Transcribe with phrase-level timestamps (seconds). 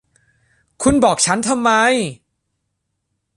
[0.83, 1.71] คุณบอกฉันทำไม